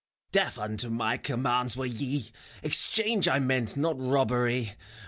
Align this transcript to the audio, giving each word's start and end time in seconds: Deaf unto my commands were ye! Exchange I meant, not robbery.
Deaf 0.31 0.57
unto 0.57 0.89
my 0.89 1.15
commands 1.15 1.77
were 1.77 1.85
ye! 1.85 2.31
Exchange 2.63 3.27
I 3.27 3.37
meant, 3.37 3.77
not 3.77 3.99
robbery. 3.99 4.71